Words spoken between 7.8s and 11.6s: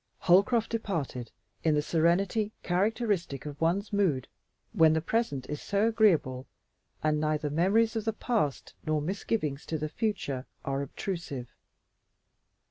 of the past nor misgivings as to the future are obtrusive.